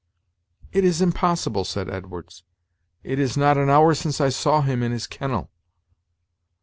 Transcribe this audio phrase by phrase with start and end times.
[0.71, 2.41] "It is impossible," said Edwards;
[3.03, 5.51] "it is not an hour since I saw him in his kennel."